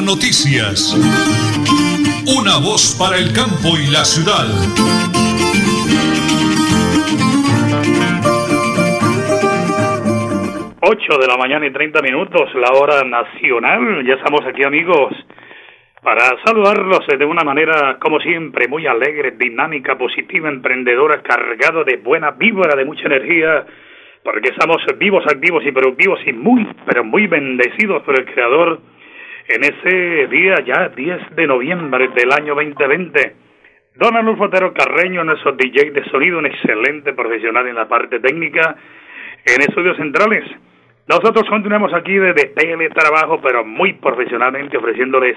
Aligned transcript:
Noticias. 0.00 0.96
Una 2.26 2.58
voz 2.58 2.96
para 2.98 3.18
el 3.18 3.32
campo 3.32 3.76
y 3.76 3.90
la 3.90 4.04
ciudad. 4.04 4.46
8 10.80 11.18
de 11.18 11.26
la 11.26 11.36
mañana 11.36 11.66
y 11.66 11.70
30 11.70 12.00
minutos, 12.02 12.48
la 12.54 12.72
hora 12.72 13.04
nacional. 13.04 14.04
Ya 14.06 14.14
estamos 14.14 14.40
aquí, 14.46 14.64
amigos, 14.64 15.12
para 16.02 16.24
saludarlos 16.44 17.06
de 17.06 17.24
una 17.24 17.44
manera, 17.44 17.98
como 18.00 18.20
siempre, 18.20 18.68
muy 18.68 18.86
alegre, 18.86 19.32
dinámica, 19.32 19.98
positiva, 19.98 20.48
emprendedora, 20.48 21.22
cargado 21.22 21.84
de 21.84 21.98
buena 21.98 22.30
víbora, 22.30 22.74
de 22.74 22.86
mucha 22.86 23.06
energía, 23.06 23.66
porque 24.24 24.48
estamos 24.48 24.78
vivos, 24.98 25.24
activos 25.26 25.64
y 25.66 25.72
productivos 25.72 26.20
y 26.26 26.32
muy, 26.32 26.66
pero 26.86 27.04
muy 27.04 27.26
bendecidos 27.26 28.02
por 28.02 28.18
el 28.18 28.24
Creador 28.24 28.80
en 29.50 29.64
ese 29.64 30.28
día 30.28 30.54
ya 30.64 30.88
10 30.88 31.34
de 31.34 31.46
noviembre 31.46 32.08
del 32.14 32.32
año 32.32 32.54
2020. 32.54 33.34
Don 33.96 34.16
Arnulfo 34.16 34.44
Otero 34.44 34.72
Carreño, 34.72 35.24
nuestro 35.24 35.52
DJ 35.52 35.90
de 35.90 36.04
sonido, 36.04 36.38
un 36.38 36.46
excelente 36.46 37.12
profesional 37.14 37.66
en 37.66 37.74
la 37.74 37.88
parte 37.88 38.20
técnica, 38.20 38.76
en 39.44 39.60
estudios 39.62 39.96
centrales. 39.96 40.44
Nosotros 41.08 41.48
continuamos 41.48 41.92
aquí 41.92 42.14
desde 42.14 42.54
teletrabajo, 42.54 43.40
pero 43.42 43.64
muy 43.64 43.94
profesionalmente 43.94 44.76
ofreciéndoles 44.76 45.36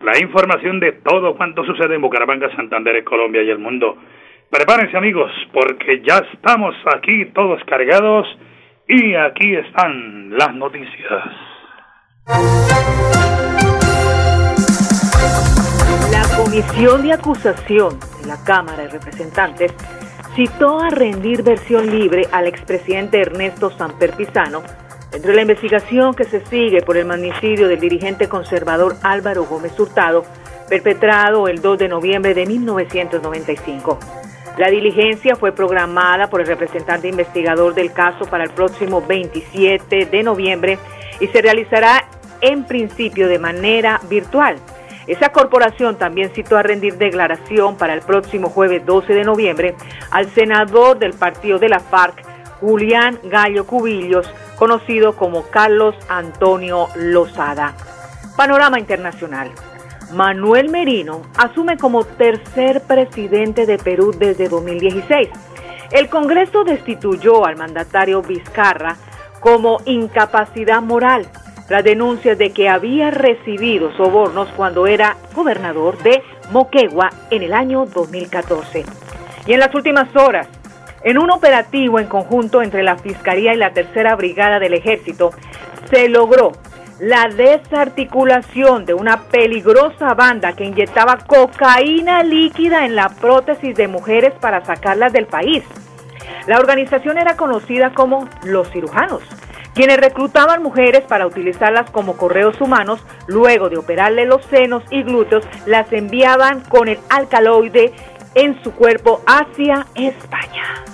la 0.00 0.16
información 0.20 0.78
de 0.78 0.92
todo 0.92 1.34
cuanto 1.34 1.64
sucede 1.64 1.96
en 1.96 2.02
Bucaramanga, 2.02 2.54
Santander, 2.54 3.02
Colombia 3.02 3.42
y 3.42 3.50
el 3.50 3.58
mundo. 3.58 3.98
Prepárense 4.48 4.96
amigos, 4.96 5.32
porque 5.52 6.02
ya 6.02 6.18
estamos 6.32 6.76
aquí 6.94 7.26
todos 7.34 7.62
cargados 7.64 8.28
y 8.86 9.14
aquí 9.14 9.56
están 9.56 10.30
las 10.38 10.54
noticias. 10.54 11.49
Comisión 16.42 17.02
de 17.02 17.12
Acusación 17.12 18.00
de 18.22 18.26
la 18.26 18.42
Cámara 18.42 18.84
de 18.84 18.88
Representantes 18.88 19.74
citó 20.34 20.80
a 20.80 20.88
rendir 20.88 21.42
versión 21.42 21.90
libre 21.90 22.28
al 22.32 22.46
expresidente 22.46 23.20
Ernesto 23.20 23.70
Samper 23.70 24.16
Pizano 24.16 24.62
Dentro 25.10 25.32
de 25.32 25.36
la 25.36 25.42
investigación 25.42 26.14
que 26.14 26.24
se 26.24 26.42
sigue 26.46 26.80
por 26.80 26.96
el 26.96 27.04
magnicidio 27.04 27.68
del 27.68 27.78
dirigente 27.78 28.26
conservador 28.26 28.96
Álvaro 29.02 29.44
Gómez 29.44 29.78
Hurtado, 29.78 30.24
perpetrado 30.66 31.46
el 31.46 31.60
2 31.60 31.78
de 31.78 31.88
noviembre 31.88 32.32
de 32.32 32.46
1995. 32.46 33.98
La 34.56 34.70
diligencia 34.70 35.36
fue 35.36 35.52
programada 35.52 36.30
por 36.30 36.40
el 36.40 36.46
representante 36.46 37.06
investigador 37.06 37.74
del 37.74 37.92
caso 37.92 38.24
para 38.24 38.44
el 38.44 38.50
próximo 38.50 39.02
27 39.06 40.06
de 40.06 40.22
noviembre 40.22 40.78
y 41.20 41.26
se 41.26 41.42
realizará 41.42 42.08
en 42.40 42.64
principio 42.64 43.28
de 43.28 43.38
manera 43.38 44.00
virtual. 44.08 44.56
Esa 45.10 45.30
corporación 45.30 45.98
también 45.98 46.30
citó 46.32 46.56
a 46.56 46.62
rendir 46.62 46.96
declaración 46.96 47.76
para 47.76 47.94
el 47.94 48.00
próximo 48.00 48.48
jueves 48.48 48.86
12 48.86 49.12
de 49.12 49.24
noviembre 49.24 49.74
al 50.12 50.30
senador 50.30 51.00
del 51.00 51.14
partido 51.14 51.58
de 51.58 51.68
la 51.68 51.80
FARC, 51.80 52.22
Julián 52.60 53.18
Gallo 53.24 53.66
Cubillos, 53.66 54.32
conocido 54.54 55.16
como 55.16 55.42
Carlos 55.50 55.96
Antonio 56.08 56.86
Lozada. 56.94 57.74
Panorama 58.36 58.78
Internacional. 58.78 59.50
Manuel 60.12 60.68
Merino 60.68 61.22
asume 61.36 61.76
como 61.76 62.04
tercer 62.04 62.80
presidente 62.82 63.66
de 63.66 63.78
Perú 63.78 64.12
desde 64.16 64.48
2016. 64.48 65.28
El 65.90 66.08
Congreso 66.08 66.62
destituyó 66.62 67.44
al 67.46 67.56
mandatario 67.56 68.22
Vizcarra 68.22 68.96
como 69.40 69.80
incapacidad 69.86 70.80
moral 70.80 71.26
tras 71.70 71.84
denuncias 71.84 72.36
de 72.36 72.50
que 72.50 72.68
había 72.68 73.12
recibido 73.12 73.96
sobornos 73.96 74.48
cuando 74.56 74.88
era 74.88 75.16
gobernador 75.36 75.96
de 76.02 76.20
Moquegua 76.50 77.10
en 77.30 77.44
el 77.44 77.52
año 77.52 77.86
2014. 77.86 78.84
Y 79.46 79.52
en 79.52 79.60
las 79.60 79.72
últimas 79.72 80.08
horas, 80.16 80.48
en 81.04 81.16
un 81.16 81.30
operativo 81.30 82.00
en 82.00 82.08
conjunto 82.08 82.60
entre 82.60 82.82
la 82.82 82.96
Fiscalía 82.96 83.54
y 83.54 83.56
la 83.56 83.72
Tercera 83.72 84.16
Brigada 84.16 84.58
del 84.58 84.74
Ejército, 84.74 85.30
se 85.88 86.08
logró 86.08 86.50
la 86.98 87.28
desarticulación 87.28 88.84
de 88.84 88.94
una 88.94 89.28
peligrosa 89.28 90.14
banda 90.14 90.54
que 90.54 90.64
inyectaba 90.64 91.18
cocaína 91.18 92.24
líquida 92.24 92.84
en 92.84 92.96
la 92.96 93.10
prótesis 93.10 93.76
de 93.76 93.86
mujeres 93.86 94.34
para 94.40 94.64
sacarlas 94.64 95.12
del 95.12 95.26
país. 95.26 95.62
La 96.48 96.58
organización 96.58 97.16
era 97.16 97.36
conocida 97.36 97.92
como 97.94 98.28
los 98.42 98.68
cirujanos, 98.72 99.22
quienes 99.74 99.98
reclutaban 99.98 100.62
mujeres 100.62 101.02
para 101.02 101.26
utilizarlas 101.26 101.90
como 101.90 102.16
correos 102.16 102.60
humanos, 102.60 103.04
luego 103.28 103.68
de 103.68 103.78
operarle 103.78 104.26
los 104.26 104.44
senos 104.46 104.82
y 104.90 105.02
glúteos, 105.02 105.46
las 105.66 105.92
enviaban 105.92 106.62
con 106.68 106.88
el 106.88 106.98
alcaloide 107.08 107.92
en 108.34 108.62
su 108.62 108.72
cuerpo 108.74 109.20
hacia 109.26 109.86
España. 109.94 110.84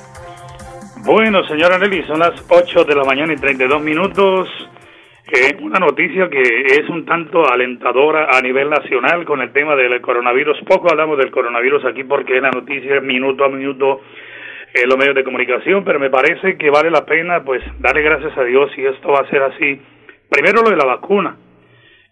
Bueno, 1.04 1.44
señora 1.44 1.78
Nelly, 1.78 2.02
son 2.04 2.18
las 2.18 2.34
8 2.48 2.84
de 2.84 2.94
la 2.94 3.04
mañana 3.04 3.32
y 3.32 3.36
32 3.36 3.80
minutos. 3.80 4.48
Eh, 5.28 5.56
una 5.60 5.78
noticia 5.78 6.28
que 6.28 6.40
es 6.40 6.88
un 6.88 7.04
tanto 7.04 7.48
alentadora 7.48 8.28
a 8.30 8.40
nivel 8.40 8.70
nacional 8.70 9.24
con 9.24 9.40
el 9.40 9.52
tema 9.52 9.74
del 9.74 10.00
coronavirus. 10.00 10.58
Poco 10.66 10.88
hablamos 10.90 11.18
del 11.18 11.30
coronavirus 11.30 11.84
aquí 11.84 12.04
porque 12.04 12.40
la 12.40 12.50
noticia 12.50 13.00
minuto 13.00 13.44
a 13.44 13.48
minuto 13.48 14.02
en 14.82 14.88
los 14.88 14.98
medios 14.98 15.14
de 15.14 15.24
comunicación, 15.24 15.84
pero 15.84 15.98
me 15.98 16.10
parece 16.10 16.56
que 16.58 16.70
vale 16.70 16.90
la 16.90 17.06
pena 17.06 17.42
pues 17.42 17.62
darle 17.80 18.02
gracias 18.02 18.36
a 18.36 18.44
Dios 18.44 18.70
si 18.74 18.84
esto 18.84 19.08
va 19.08 19.20
a 19.20 19.30
ser 19.30 19.42
así. 19.42 19.80
Primero 20.28 20.62
lo 20.62 20.70
de 20.70 20.76
la 20.76 20.84
vacuna 20.84 21.36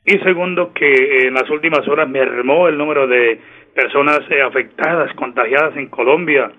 y 0.05 0.19
segundo 0.19 0.73
que 0.73 1.27
en 1.27 1.35
las 1.35 1.49
últimas 1.51 1.87
horas 1.89 2.09
me 2.09 2.21
armó 2.21 2.69
el 2.69 2.79
número 2.79 3.07
de 3.07 3.39
personas 3.75 4.21
eh, 4.31 4.41
afectadas, 4.41 5.13
contagiadas 5.15 5.77
en 5.77 5.89
Colombia. 5.89 6.51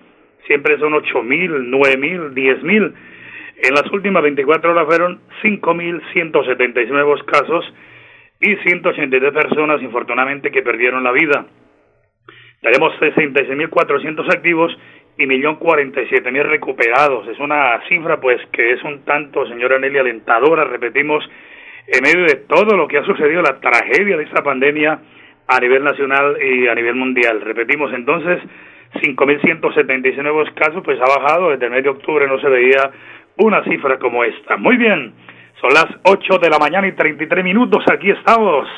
Siempre 0.46 0.78
son 0.78 0.94
ocho 0.94 1.22
mil, 1.22 1.70
nueve 1.70 1.96
mil, 1.96 2.34
diez 2.34 2.62
mil. 2.62 2.94
En 3.62 3.74
las 3.74 3.90
últimas 3.90 4.22
24 4.22 4.70
horas 4.70 4.86
fueron 4.86 5.20
5.179 5.42 6.88
nuevos 6.88 7.22
casos 7.24 7.64
y 8.38 8.54
183 8.54 9.32
personas, 9.32 9.80
infortunadamente, 9.80 10.50
que 10.50 10.62
perdieron 10.62 11.02
la 11.02 11.12
vida. 11.12 11.46
Tenemos 12.60 12.92
66.400 13.00 14.34
activos 14.34 14.76
y 15.18 15.24
1.047.000 15.24 16.42
recuperados. 16.44 17.26
Es 17.28 17.38
una 17.38 17.80
cifra, 17.88 18.20
pues, 18.20 18.40
que 18.52 18.72
es 18.72 18.82
un 18.84 19.04
tanto, 19.04 19.46
señora 19.46 19.78
Nelly, 19.78 19.98
alentadora. 19.98 20.64
Repetimos, 20.64 21.28
en 21.86 22.02
medio 22.02 22.26
de 22.26 22.44
todo 22.46 22.76
lo 22.76 22.86
que 22.86 22.98
ha 22.98 23.04
sucedido, 23.04 23.42
la 23.42 23.58
tragedia 23.60 24.16
de 24.16 24.24
esta 24.24 24.42
pandemia, 24.42 24.98
a 25.48 25.60
nivel 25.60 25.84
nacional 25.84 26.36
y 26.42 26.68
a 26.68 26.74
nivel 26.74 26.96
mundial. 26.96 27.40
Repetimos 27.40 27.92
entonces, 27.92 28.40
5.176 28.94 30.16
nuevos 30.22 30.50
casos, 30.54 30.82
pues 30.84 31.00
ha 31.00 31.20
bajado, 31.20 31.50
desde 31.50 31.66
el 31.66 31.72
mes 31.72 31.84
de 31.84 31.90
octubre 31.90 32.26
no 32.26 32.38
se 32.40 32.48
veía 32.48 32.90
una 33.38 33.62
cifra 33.64 33.98
como 33.98 34.24
esta. 34.24 34.56
Muy 34.56 34.76
bien, 34.76 35.12
son 35.60 35.72
las 35.72 35.86
8 36.02 36.38
de 36.38 36.50
la 36.50 36.58
mañana 36.58 36.88
y 36.88 36.92
33 36.92 37.44
minutos, 37.44 37.84
aquí 37.92 38.10
estamos 38.10 38.68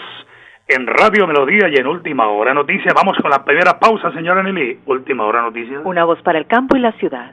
en 0.69 0.87
Radio 0.87 1.27
Melodía 1.27 1.69
y 1.69 1.77
en 1.77 1.87
Última 1.87 2.29
Hora 2.29 2.53
Noticias. 2.53 2.95
Vamos 2.95 3.17
con 3.23 3.31
la 3.31 3.43
primera 3.43 3.79
pausa, 3.79 4.13
señora 4.13 4.43
Nelly. 4.43 4.81
Última 4.87 5.25
Hora 5.25 5.43
Noticias. 5.43 5.81
Una 5.85 6.05
voz 6.05 6.21
para 6.23 6.39
el 6.39 6.47
campo 6.47 6.77
y 6.77 6.81
la 6.81 6.93
ciudad. 6.93 7.33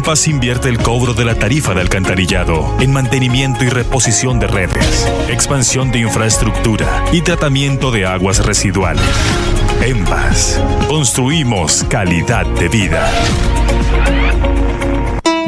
En 0.00 0.04
Paz 0.04 0.28
invierte 0.28 0.70
el 0.70 0.78
cobro 0.78 1.12
de 1.12 1.26
la 1.26 1.34
tarifa 1.34 1.74
de 1.74 1.82
alcantarillado 1.82 2.74
en 2.80 2.90
mantenimiento 2.90 3.64
y 3.64 3.68
reposición 3.68 4.38
de 4.38 4.46
redes, 4.46 5.06
expansión 5.28 5.90
de 5.90 5.98
infraestructura 5.98 7.04
y 7.12 7.20
tratamiento 7.20 7.90
de 7.90 8.06
aguas 8.06 8.42
residuales. 8.46 9.04
En 9.82 10.06
construimos 10.88 11.84
calidad 11.90 12.46
de 12.46 12.68
vida. 12.70 13.10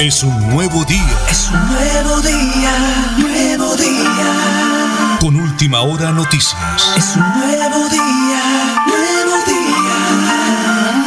Es 0.00 0.22
un 0.22 0.48
nuevo 0.48 0.82
día. 0.86 1.18
Es 1.30 1.50
un 1.50 1.68
nuevo 1.68 2.22
día, 2.22 2.72
nuevo 3.18 3.76
día. 3.76 5.18
Con 5.20 5.36
última 5.36 5.82
hora 5.82 6.10
noticias. 6.10 6.94
Es 6.96 7.16
un 7.16 7.22
nuevo 7.38 7.86
día, 7.90 8.82
nuevo 8.86 9.44
día. 9.44 11.04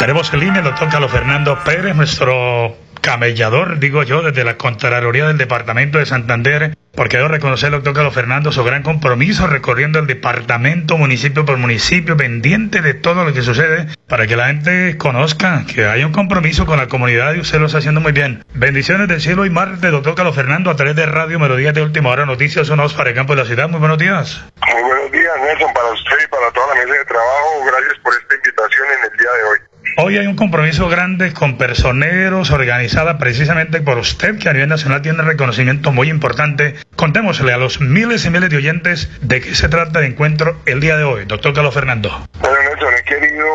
Tenemos 0.00 0.32
en 0.32 0.40
línea 0.40 0.58
el 0.58 0.64
doctor 0.64 0.88
Carlos 0.88 1.12
Fernando 1.12 1.56
Pérez, 1.62 1.94
nuestro 1.94 2.76
camellador, 3.04 3.80
digo 3.80 4.02
yo, 4.02 4.22
desde 4.22 4.44
la 4.44 4.56
Contraloría 4.56 5.26
del 5.26 5.36
Departamento 5.36 5.98
de 5.98 6.06
Santander, 6.06 6.74
porque 6.94 7.18
debo 7.18 7.28
reconocer, 7.28 7.70
doctor 7.70 7.92
Carlos 7.92 8.14
Fernando, 8.14 8.50
su 8.50 8.64
gran 8.64 8.82
compromiso 8.82 9.46
recorriendo 9.46 9.98
el 9.98 10.06
departamento, 10.06 10.96
municipio 10.96 11.44
por 11.44 11.58
municipio, 11.58 12.16
pendiente 12.16 12.80
de 12.80 12.94
todo 12.94 13.24
lo 13.24 13.34
que 13.34 13.42
sucede, 13.42 13.88
para 14.08 14.26
que 14.26 14.36
la 14.36 14.46
gente 14.46 14.96
conozca 14.96 15.66
que 15.66 15.84
hay 15.84 16.02
un 16.02 16.12
compromiso 16.12 16.64
con 16.64 16.78
la 16.78 16.86
comunidad 16.86 17.34
y 17.34 17.40
usted 17.40 17.60
lo 17.60 17.66
está 17.66 17.78
haciendo 17.78 18.00
muy 18.00 18.12
bien. 18.12 18.42
Bendiciones 18.54 19.06
del 19.06 19.20
cielo 19.20 19.44
y 19.44 19.50
mar 19.50 19.76
de 19.78 19.90
doctor 19.90 20.14
Carlos 20.14 20.34
Fernando 20.34 20.70
a 20.70 20.76
través 20.76 20.96
de 20.96 21.04
Radio 21.04 21.38
Melodía 21.38 21.72
de 21.72 21.82
Última 21.82 22.08
Hora 22.08 22.24
Noticias, 22.24 22.70
unos 22.70 22.94
para 22.94 23.10
el 23.10 23.16
campo 23.16 23.34
de 23.34 23.42
la 23.42 23.46
ciudad. 23.46 23.68
Muy 23.68 23.80
buenos 23.80 23.98
días. 23.98 24.42
Muy 24.72 24.82
buenos 24.82 25.12
días, 25.12 25.34
Nelson, 25.44 25.74
para 25.74 25.88
usted 25.92 26.30
toda 26.54 26.68
la 26.68 26.74
mesa 26.74 26.98
de 26.98 27.04
trabajo. 27.04 27.64
Gracias 27.66 27.98
por 28.02 28.14
esta 28.14 28.34
invitación 28.34 28.86
en 28.98 29.12
el 29.12 29.18
día 29.18 29.30
de 29.30 29.44
hoy. 29.44 29.58
Hoy 29.96 30.18
hay 30.18 30.26
un 30.26 30.34
compromiso 30.34 30.88
grande 30.88 31.32
con 31.32 31.58
personeros, 31.58 32.50
organizada 32.50 33.18
precisamente 33.18 33.80
por 33.80 33.98
usted, 33.98 34.38
que 34.38 34.48
a 34.48 34.52
nivel 34.52 34.68
nacional 34.68 35.02
tiene 35.02 35.20
un 35.20 35.26
reconocimiento 35.26 35.92
muy 35.92 36.08
importante. 36.08 36.74
Contémosle 36.96 37.52
a 37.52 37.58
los 37.58 37.80
miles 37.80 38.24
y 38.24 38.30
miles 38.30 38.50
de 38.50 38.56
oyentes 38.56 39.08
de 39.20 39.40
qué 39.40 39.54
se 39.54 39.68
trata 39.68 39.98
el 39.98 40.06
encuentro 40.06 40.56
el 40.66 40.80
día 40.80 40.96
de 40.96 41.04
hoy. 41.04 41.26
Doctor 41.26 41.52
Carlos 41.52 41.74
Fernando. 41.74 42.10
Bueno, 42.40 42.56
Nelson, 42.62 42.94
he 42.94 43.02
querido 43.04 43.46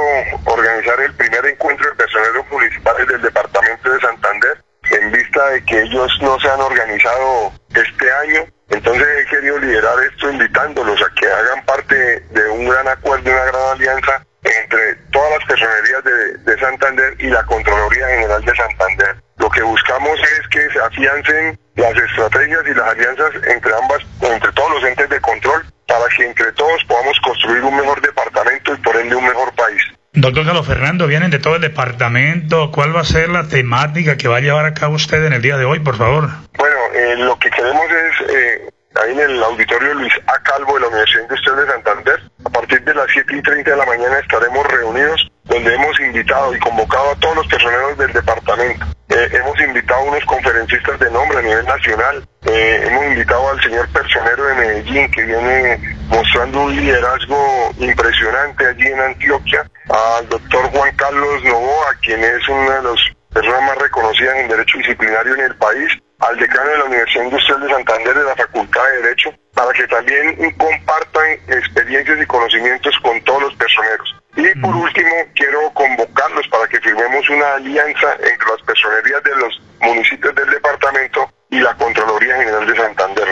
organizar 0.46 1.00
el 1.02 1.14
primer 1.16 1.46
encuentro 1.46 1.90
de 1.90 1.96
personeros 1.96 2.46
municipales 2.52 3.08
del 3.08 3.22
departamento 3.22 3.92
de 3.92 4.00
Santander 4.00 4.64
en 4.92 5.12
vista 5.12 5.50
de 5.50 5.64
que 5.66 5.82
ellos 5.82 6.12
no 6.22 6.40
se 6.40 6.50
han 6.50 6.62
organizado 6.62 7.52
este 7.76 8.12
año. 8.12 8.46
Entonces 8.70 9.08
he 9.20 9.26
querido 9.26 9.58
liderar 9.60 9.96
esto 10.12 10.32
invitándolos 10.32 11.02
a 11.02 11.14
que 11.16 11.26
hagan 11.28 11.66
parte 11.66 11.96
de 12.32 12.50
un 12.50 12.70
gran 12.70 12.88
acuerdo, 12.88 13.32
una 13.32 13.46
gran 13.46 13.76
alianza 13.76 14.24
entre 14.44 14.96
todas 15.12 15.32
las 15.38 15.48
personerías 15.48 16.04
de, 16.04 16.52
de, 16.52 16.60
Santander 16.60 17.16
y 17.20 17.28
la 17.28 17.44
Contraloría 17.44 18.08
General 18.08 18.44
de 18.46 18.56
Santander. 18.56 19.16
Lo 19.38 19.50
que 19.50 19.64
buscamos 19.64 20.20
es 20.20 20.48
que 20.50 20.70
se 20.72 20.80
afiancen 20.80 21.60
las 21.76 21.96
estrategias 21.96 22.62
y 22.66 22.74
las 22.74 22.88
alianzas 22.90 23.32
entre 23.48 23.72
ambas, 23.76 24.06
entre 24.22 24.52
todos 24.54 24.72
los 24.72 24.84
entes 24.84 25.10
de 25.10 25.20
control, 25.20 25.66
para 25.88 26.06
que 26.16 26.26
entre 26.26 26.52
todos 26.54 26.84
podamos 26.86 27.20
construir 27.22 27.64
un 27.64 27.76
mejor 27.76 28.02
departamento 28.02 28.74
y 28.74 28.78
por 28.78 28.96
ende 28.96 29.16
un 29.16 29.26
mejor 29.26 29.54
país. 29.56 29.82
Doctor 30.14 30.46
Carlos 30.46 30.68
Fernando, 30.68 31.08
vienen 31.08 31.30
de 31.32 31.40
todo 31.40 31.56
el 31.56 31.62
departamento. 31.62 32.72
¿Cuál 32.72 32.96
va 32.96 33.02
a 33.02 33.06
ser 33.06 33.30
la 33.30 33.48
temática 33.48 34.18
que 34.18 34.28
va 34.28 34.38
a 34.38 34.42
llevar 34.42 34.66
a 34.66 34.74
cabo 34.74 34.96
usted 34.96 35.24
en 35.24 35.34
el 35.34 35.42
día 35.42 35.56
de 35.58 35.66
hoy, 35.66 35.80
por 35.80 35.98
favor? 35.98 36.30
Bueno, 36.58 36.76
eh, 36.94 37.16
lo 37.18 37.38
que 37.38 37.50
queremos 37.50 37.86
es 37.86 38.30
eh, 38.30 38.70
ahí 39.02 39.12
en 39.12 39.20
el 39.20 39.44
auditorio 39.44 39.94
Luis 39.94 40.14
A. 40.28 40.42
Calvo 40.44 40.76
de 40.76 40.82
la 40.82 40.88
Universidad 40.88 41.24
Industrial 41.24 41.58
de 41.58 41.72
Santander. 41.72 42.32
A 42.46 42.50
partir 42.50 42.84
de 42.84 42.94
las 42.94 43.08
7 43.12 43.36
y 43.36 43.42
30 43.42 43.72
de 43.72 43.78
la 43.78 43.86
mañana 43.86 44.20
estaremos 44.20 44.66
reunidos 44.68 45.32
donde 45.46 45.74
hemos 45.74 46.00
invitado 46.00 46.56
y 46.56 46.60
convocado 46.60 47.12
a 47.12 47.16
todos 47.16 47.38
los 47.38 47.48
personeros 47.48 47.98
del 47.98 48.14
departamento. 48.14 48.86
Eh, 49.10 49.30
hemos 49.32 49.60
invitado 49.60 50.02
a 50.02 50.04
unos 50.04 50.24
conferencistas 50.26 51.00
de 51.00 51.10
nombre 51.10 51.40
a 51.40 51.42
nivel 51.42 51.66
nacional. 51.66 52.24
Eh, 52.46 52.84
hemos 52.86 53.06
invitado 53.06 53.50
al 53.50 53.62
señor 53.62 53.90
personero 53.90 54.46
de 54.46 54.54
Medellín 54.56 55.12
que 55.12 55.24
viene 55.24 55.98
mostrando 56.08 56.62
un 56.62 56.76
liderazgo 56.76 57.72
impresionante 57.80 58.68
allí 58.68 58.88
en 58.88 59.00
Antioquia. 59.00 59.70
Al 59.90 60.30
doctor 60.30 60.70
Juan 60.72 60.96
Carlos 60.96 61.44
Novoa, 61.44 61.96
quien 62.02 62.24
es 62.24 62.48
una 62.48 62.76
de 62.76 62.84
las 62.84 63.00
personas 63.34 63.62
más 63.64 63.78
reconocidas 63.80 64.36
en 64.38 64.48
derecho 64.48 64.78
disciplinario 64.78 65.34
en 65.34 65.42
el 65.42 65.56
país 65.56 65.92
al 66.20 66.38
decano 66.38 66.70
de 66.70 66.78
la 66.78 66.86
Universidad 66.86 67.26
Industrial 67.26 67.62
de 67.62 67.70
Santander 67.70 68.14
de 68.14 68.24
la 68.24 68.36
Facultad 68.36 68.84
de 68.92 69.02
Derecho 69.02 69.34
para 69.54 69.72
que 69.74 69.88
también 69.88 70.36
compartan 70.58 71.32
experiencias 71.48 72.22
y 72.22 72.26
conocimientos 72.26 72.98
con 73.02 73.22
todos 73.24 73.44
los 73.44 73.56
personeros. 73.56 74.16
Y 74.36 74.60
por 74.60 74.76
último, 74.76 75.12
quiero 75.36 75.70
convocarlos 75.74 76.48
para 76.50 76.68
que 76.68 76.80
firmemos 76.82 77.30
una 77.30 77.56
alianza 77.56 78.14
entre 78.14 78.50
las 78.50 78.62
personerías 78.66 79.24
de 79.24 79.36
los 79.36 79.62
municipios 79.82 80.36
del 80.36 80.50
departamento 80.50 81.30
y 81.50 81.60
la 81.60 81.74
Contraloría 81.76 82.38
General 82.38 82.66
de 82.66 82.76
Santander, 82.76 83.28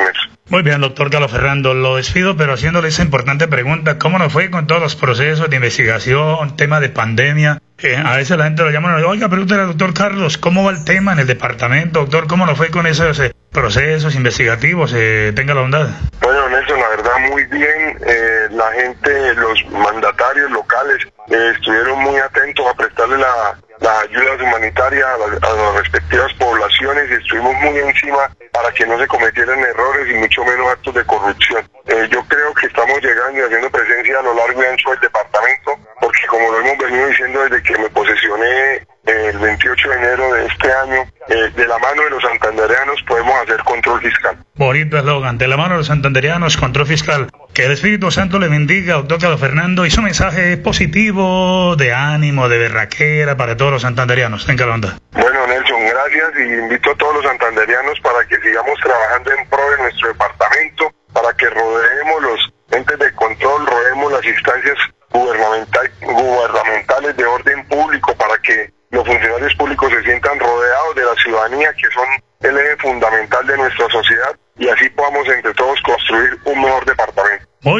Muy 0.50 0.63
bien, 0.63 0.80
doctor 0.80 1.12
Carlos 1.12 1.30
Fernando, 1.30 1.74
lo 1.74 1.98
despido, 1.98 2.38
pero 2.38 2.54
haciéndole 2.54 2.88
esa 2.88 3.04
importante 3.04 3.50
pregunta, 3.50 3.98
¿cómo 3.98 4.18
nos 4.18 4.32
fue 4.32 4.50
con 4.50 4.66
todos 4.66 4.82
los 4.82 4.96
procesos 4.96 5.50
de 5.50 5.58
investigación, 5.58 6.56
tema 6.56 6.80
de 6.80 6.88
pandemia? 6.88 7.62
Eh, 7.80 7.98
a 7.98 8.16
veces 8.16 8.38
la 8.38 8.46
gente 8.46 8.63
lo 8.63 8.70
llama, 8.70 8.96
oiga, 9.06 9.27
pregúntale 9.27 9.63
al 9.63 9.68
doctor 9.68 9.94
Carlos, 9.94 10.38
¿cómo 10.38 10.63
va 10.63 10.72
el 10.72 10.86
tema 10.86 11.12
en 11.12 11.20
el 11.20 11.27
departamento, 11.27 12.00
doctor? 12.00 12.27
¿Cómo 12.27 12.46
nos 12.46 12.58
fue 12.58 12.72
con 12.72 12.88
esos 12.88 13.20
eh, 13.20 13.34
procesos 13.51 14.16
investigativos? 14.16 14.94
Eh, 14.96 15.34
tenga 15.36 15.54
la 15.54 15.62
bondad. 15.62 15.89
Bueno, 16.22 16.48
Nelson, 16.48 16.80
la 16.80 16.89
verdad, 16.89 17.12
muy 17.30 17.44
bien. 17.44 18.00
Eh, 18.08 18.48
la 18.51 18.72
gente, 18.72 19.36
los 19.36 19.66
mandatarios 19.70 20.50
locales 20.50 21.06
estuvieron 21.27 22.00
muy 22.00 22.16
atentos 22.20 22.66
a 22.66 22.74
prestarle 22.74 23.18
la, 23.18 23.58
la 23.82 24.00
ayuda 24.02 24.44
humanitaria 24.44 25.06
a, 25.14 25.18
la, 25.18 25.26
a, 25.26 25.54
las 25.54 25.76
respectivas 25.76 26.34
poblaciones 26.34 27.10
y 27.10 27.14
estuvimos 27.14 27.54
muy 27.56 27.78
encima 27.80 28.30
para 28.52 28.72
que 28.72 28.86
no 28.86 28.98
se 29.00 29.08
cometieran 29.08 29.60
errores 29.60 30.10
y 30.10 30.14
mucho 30.16 30.44
menos 30.44 30.68
actos 30.72 30.94
de 30.96 31.06
corrupción. 31.06 31.64
Eh, 31.86 32.08
yo 32.12 32.24
creo 32.28 32.54
que 32.54 32.68
estamos 32.68 33.00
llegando 33.02 33.40
y 33.40 33.44
haciendo 33.44 33.70
presencia 33.70 34.20
a 34.20 34.24
lo 34.24 34.34
largo 34.34 34.62
y 34.62 34.66
ancho 34.66 34.90
del 34.92 35.00
departamento, 35.00 35.72
porque 36.02 36.28
como 36.28 36.52
lo 36.52 36.60
hemos 36.60 36.78
venido 36.78 37.08
diciendo 37.08 37.44
desde 37.44 37.64
que 37.64 37.78
me 37.78 37.90
posesioné 37.90 38.88
el 39.06 39.38
28 39.38 39.90
de 39.90 39.96
enero 39.96 40.34
de 40.34 40.46
este 40.46 40.72
año, 40.72 41.06
eh, 41.30 41.52
de 41.56 41.68
la 41.68 41.78
mano 41.78 42.04
de 42.04 42.10
los 42.10 42.22
santandereanos 42.24 43.02
podemos 43.04 43.34
hacer 43.44 43.64
control 43.64 44.02
fiscal. 44.02 44.38
Bonito 44.56 44.98
eslogan, 44.98 45.38
de 45.38 45.48
la 45.48 45.58
mano 45.58 45.74
de 45.74 45.78
los 45.78 45.88
santandereanos, 45.88 46.58
control 46.58 46.88
fiscal. 46.88 47.30
Que 47.58 47.66
el 47.66 47.72
Espíritu 47.72 48.12
Santo 48.12 48.38
le 48.38 48.50
bendiga, 48.50 48.94
doctor 48.94 49.20
Carlos 49.20 49.40
Fernando, 49.40 49.84
y 49.84 49.90
su 49.90 50.04
mensaje 50.04 50.58
positivo, 50.58 51.76
de 51.76 51.92
ánimo, 51.92 52.48
de 52.50 52.60
berraquera 52.60 53.36
para 53.36 53.58
todos 53.58 53.72
los 53.72 53.82
santandereanos. 53.82 54.46
Tenga 54.46 54.68
la 54.68 54.76
onda. 54.76 55.00
Bueno, 55.14 55.48
Nelson, 55.48 55.88
gracias 55.88 56.34
y 56.38 56.54
invito 56.54 56.92
a 56.92 56.96
todos 56.98 57.16
los 57.16 57.24
santandereanos 57.24 58.00
para 58.02 58.24
que 58.28 58.38
sigamos 58.42 58.80
trabajando 58.80 59.32
en 59.32 59.50
pro 59.50 59.72
de 59.72 59.78
nuestro 59.82 60.08
departamento, 60.10 60.92
para 61.12 61.34
que 61.34 61.50
rodeemos 61.50 62.22
los 62.22 62.54
entes 62.78 63.00
de 63.00 63.12
control, 63.16 63.66
rodeemos 63.66 64.12
las 64.12 64.26
instancias 64.26 64.78
gubernamental, 65.10 65.92
gubernamentales 66.02 67.18
de 67.18 67.26
orden 67.26 67.68
público, 67.70 68.16
para 68.18 68.38
que 68.38 68.72
los 68.92 69.04
funcionarios 69.04 69.56
públicos 69.56 69.92
se 69.92 70.04
sientan 70.04 70.40
rodeados 70.40 70.94
de 70.96 71.06
la 71.06 71.16
ciudadanía, 71.16 71.74
que 71.74 71.90
son 71.90 72.06
el 72.42 72.56
eje 72.56 72.78
fundamental 72.78 73.48
de 73.48 73.58
nuestra 73.58 73.90
sociedad, 73.90 74.38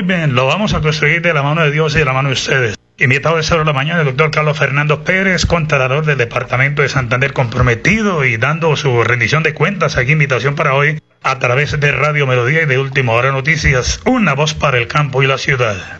bien, 0.08 0.34
lo 0.34 0.48
vamos 0.48 0.74
a 0.74 0.82
construir 0.82 1.22
de 1.22 1.34
la 1.34 1.44
mano 1.44 1.62
de 1.62 1.72
Dios 1.72 1.94
y 1.96 2.00
de 2.00 2.06
la 2.06 2.14
mano 2.14 2.30
de 2.30 2.34
ustedes. 2.34 2.76
Invitado 2.98 3.38
de 3.38 3.44
Cero 3.44 3.64
la 3.64 3.74
Mañana 3.74 4.00
el 4.00 4.08
doctor 4.08 4.32
Carlos 4.32 4.58
Fernando 4.58 5.04
Pérez, 5.04 5.46
contador 5.46 6.06
del 6.06 6.18
Departamento 6.18 6.82
de 6.82 6.90
Santander 6.90 7.34
comprometido 7.34 8.26
y 8.26 8.38
dando 8.38 8.76
su 8.76 9.04
rendición 9.04 9.44
de 9.44 9.54
cuentas. 9.54 9.98
Aquí 9.98 10.14
invitación 10.14 10.56
para 10.56 10.74
hoy 10.74 11.00
a 11.22 11.38
través 11.38 11.80
de 11.80 11.92
Radio 11.92 12.26
Melodía 12.26 12.64
y 12.64 12.66
de 12.66 12.80
Última 12.80 13.14
Hora 13.14 13.32
Noticias, 13.32 14.02
una 14.06 14.34
voz 14.34 14.56
para 14.56 14.78
el 14.78 14.88
campo 14.88 15.22
y 15.22 15.28
la 15.28 15.38
ciudad. 15.38 16.00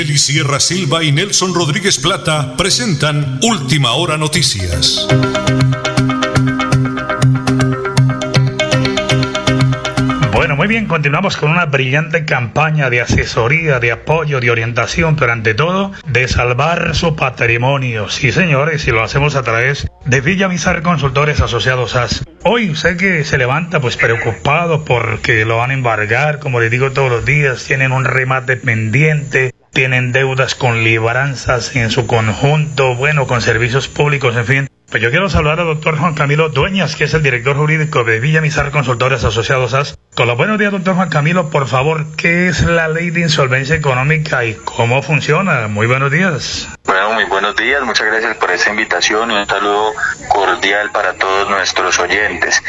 Nelly 0.00 0.16
Sierra 0.16 0.60
Silva 0.60 1.04
y 1.04 1.12
Nelson 1.12 1.54
Rodríguez 1.54 1.98
Plata 1.98 2.56
presentan 2.56 3.38
Última 3.42 3.92
Hora 3.92 4.16
Noticias. 4.16 5.06
Bueno, 10.32 10.56
muy 10.56 10.68
bien, 10.68 10.86
continuamos 10.86 11.36
con 11.36 11.50
una 11.50 11.66
brillante 11.66 12.24
campaña 12.24 12.88
de 12.88 13.02
asesoría, 13.02 13.78
de 13.78 13.92
apoyo, 13.92 14.40
de 14.40 14.50
orientación, 14.50 15.16
pero 15.16 15.32
ante 15.32 15.52
todo, 15.52 15.92
de 16.06 16.28
salvar 16.28 16.94
su 16.94 17.14
patrimonio. 17.14 18.08
Sí, 18.08 18.32
señores, 18.32 18.88
y 18.88 18.92
lo 18.92 19.02
hacemos 19.02 19.34
a 19.36 19.42
través 19.42 19.86
de 20.06 20.20
Villamizar 20.22 20.80
Consultores 20.80 21.42
Asociados 21.42 21.94
a 21.94 22.08
Hoy 22.42 22.74
sé 22.74 22.96
que 22.96 23.22
se 23.24 23.36
levanta 23.36 23.80
pues 23.80 23.98
preocupado 23.98 24.82
porque 24.86 25.44
lo 25.44 25.58
van 25.58 25.72
a 25.72 25.74
embargar, 25.74 26.38
como 26.38 26.58
les 26.58 26.70
digo 26.70 26.90
todos 26.90 27.10
los 27.10 27.26
días, 27.26 27.62
tienen 27.66 27.92
un 27.92 28.06
remate 28.06 28.56
pendiente, 28.56 29.52
tienen 29.72 30.12
deudas 30.12 30.54
con 30.54 30.84
libranzas 30.84 31.74
en 31.76 31.90
su 31.90 32.06
conjunto, 32.06 32.94
bueno, 32.94 33.26
con 33.26 33.40
servicios 33.40 33.88
públicos, 33.88 34.36
en 34.36 34.46
fin. 34.46 34.68
Pues 34.90 35.00
yo 35.00 35.10
quiero 35.10 35.28
saludar 35.28 35.60
al 35.60 35.66
doctor 35.66 35.96
Juan 35.96 36.14
Camilo 36.14 36.48
Dueñas, 36.48 36.96
que 36.96 37.04
es 37.04 37.14
el 37.14 37.22
director 37.22 37.56
jurídico 37.56 38.02
de 38.02 38.18
Villamizar 38.18 38.72
Consultores 38.72 39.22
Asociados 39.22 39.72
AS. 39.72 39.96
Con 40.16 40.26
los 40.26 40.36
buenos 40.36 40.58
días, 40.58 40.72
doctor 40.72 40.96
Juan 40.96 41.08
Camilo, 41.08 41.48
por 41.48 41.68
favor, 41.68 42.06
¿qué 42.16 42.48
es 42.48 42.64
la 42.64 42.88
ley 42.88 43.10
de 43.10 43.20
insolvencia 43.20 43.76
económica 43.76 44.44
y 44.44 44.54
cómo 44.54 45.00
funciona? 45.02 45.68
Muy 45.68 45.86
buenos 45.86 46.10
días. 46.10 46.68
Bueno, 46.90 47.12
muy 47.12 47.22
buenos 47.22 47.54
días, 47.54 47.80
muchas 47.82 48.08
gracias 48.08 48.36
por 48.38 48.50
esta 48.50 48.70
invitación 48.70 49.30
y 49.30 49.34
un 49.36 49.46
saludo 49.46 49.94
cordial 50.26 50.90
para 50.90 51.14
todos 51.14 51.48
nuestros 51.48 52.00
oyentes. 52.00 52.60